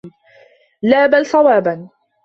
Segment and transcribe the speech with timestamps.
[0.83, 1.89] لَا بَلْ صَوَابًا